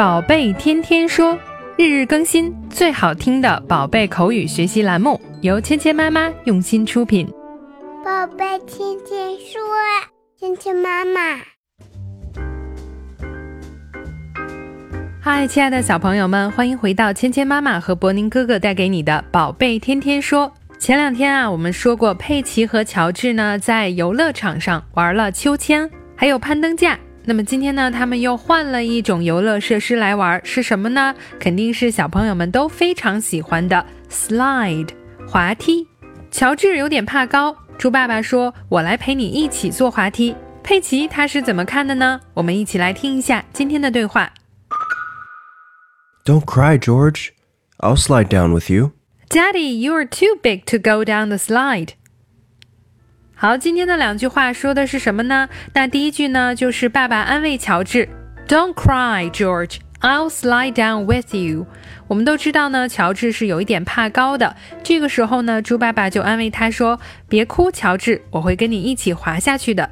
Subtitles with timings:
[0.00, 1.38] 宝贝天天说，
[1.76, 7.28] 日日更新，最好听的宝贝口语学习栏目，由芊芊妈妈用心出品。
[8.02, 9.60] 宝贝天天说，
[10.38, 11.20] 芊芊妈妈。
[15.20, 20.50] 嗨，亲爱的小朋友们，欢迎回到芊芊妈妈和博宁哥哥带给你的宝贝天天说。
[20.78, 26.98] 前两天啊，我们说过佩奇和乔治呢在游乐场上玩了秋千，还有攀登架。
[27.29, 31.15] 那么今天呢，他们又换了一种游乐设施来玩，是什么呢？
[31.39, 34.89] 肯定是小朋友们都非常喜欢的 slide
[35.27, 35.87] 滑梯。
[36.29, 42.19] 乔治有点怕高，猪爸爸说：“我来陪你一起坐滑梯。”佩奇他是怎么看的呢？
[42.33, 44.31] 我们一起来听一下今天的对话。
[46.25, 47.29] Don't cry, George.
[47.77, 48.93] I'll slide down with you.
[49.29, 51.89] Daddy, you are too big to go down the slide.
[53.42, 55.48] 好，今天的两句话说的是什么呢？
[55.72, 58.06] 那第一句呢，就是爸爸安慰乔治
[58.46, 59.78] ，Don't cry, George.
[60.02, 61.66] I'll slide down with you.
[62.06, 64.54] 我们都知道呢，乔治是有一点怕高的。
[64.82, 69.88] 这个时候呢，猪爸爸就安慰他说：“别哭，乔治，我会跟你一起滑下去的。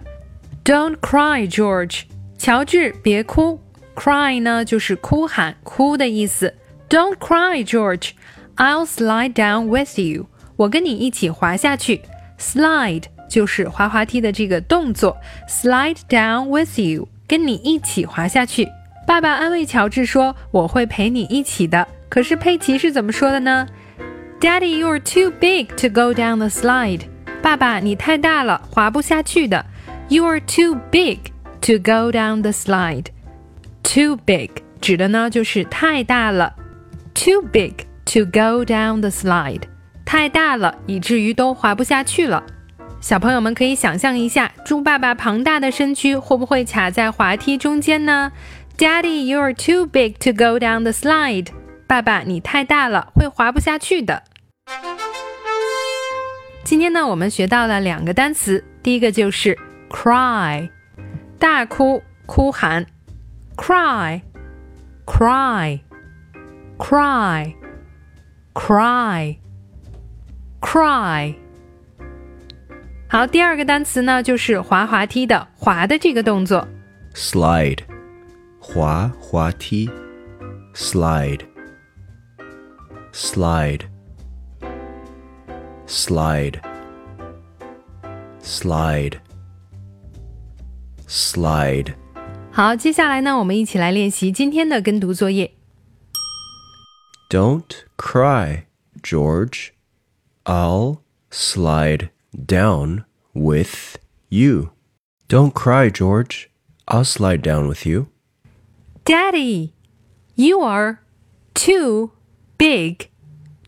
[0.62, 2.02] ”Don't cry, George.
[2.36, 3.58] 乔治，别哭。
[3.94, 6.52] Cry 呢，就是哭喊、哭的意思。
[6.90, 8.10] Don't cry, George.
[8.56, 10.26] I'll slide down with you.
[10.56, 12.02] 我跟你一起滑下去。
[12.38, 15.17] Slide 就是滑滑梯的这个动作。
[15.47, 18.67] Slide down with you，跟你一起滑下去。
[19.05, 23.67] 爸爸安慰乔治说：“我会陪你一起的。”可是佩奇是怎么说的呢？
[24.39, 27.01] Daddy, you're too big to go down the slide.
[27.41, 29.65] 爸爸，你太大了，滑不下去的。
[30.09, 31.19] You're too big
[31.61, 33.07] to go down the slide.
[33.83, 34.49] Too big
[34.79, 36.55] 指的呢就是太大了。
[37.13, 39.61] Too big。To go down the slide，
[40.05, 42.43] 太大了，以至于都滑不下去了。
[43.00, 48.32] 小朋友们可以想象一下，猪爸爸庞大的身躯会不会卡在滑梯中间呢
[48.76, 51.46] ？Daddy, you are too big to go down the slide。
[51.86, 54.24] 爸爸，你太大了，会滑不下去的。
[56.64, 59.56] 今天呢，我们学到了两个单词，第一个就是
[59.88, 60.68] cry，
[61.38, 62.84] 大哭、哭喊
[63.56, 65.80] ，cry，cry，cry。
[68.54, 69.36] cry
[70.60, 71.34] cry。
[73.07, 76.67] 好，第二个单词呢，就是滑滑梯的滑的这个动作。
[77.13, 77.79] slide，
[78.59, 79.89] 滑滑梯，
[80.73, 81.41] slide
[83.13, 83.81] slide
[85.87, 86.59] slide
[88.41, 89.13] slide
[91.07, 91.93] slide。
[92.51, 95.51] 好，接下来呢，我们一起来练习今天的跟读作业。
[97.29, 97.63] Don't
[97.97, 98.63] cry,
[99.01, 99.69] George.
[100.45, 100.99] I'll
[101.31, 103.97] slide down with
[104.29, 104.71] you.
[105.27, 106.49] Don't cry, George.
[106.87, 108.07] I'll slide down with you.
[109.05, 109.73] Daddy,
[110.35, 110.99] you are
[111.53, 112.11] too
[112.57, 113.09] big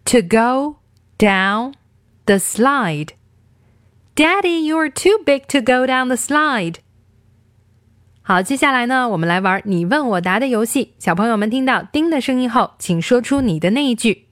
[0.06, 0.78] to go
[1.18, 1.74] down
[2.26, 3.14] the slide.
[4.16, 6.76] Daddy, you're too big to go down the slide.
[8.22, 10.94] 好，接下来呢，我们来玩你问我答的游戏。
[10.98, 14.26] 小朋友们听到“叮”的声音后，请说出你的那一句。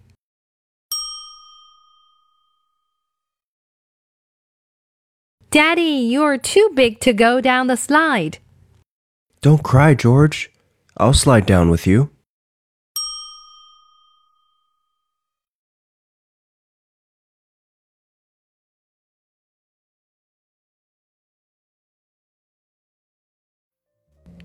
[5.50, 8.36] Daddy, you're too big to go down the slide.
[9.40, 10.50] Don't cry, George.
[10.98, 12.10] I'll slide down with you.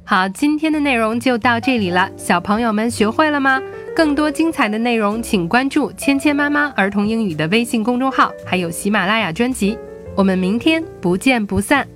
[0.05, 3.61] 好，今天的内容就到这里了，小朋友们学会了吗？
[3.93, 9.77] 更多精彩的内容，请关注“芊芊妈妈儿童英语”的微信公众号，还有喜马拉雅专辑。
[10.15, 11.87] 我们明天不见不散。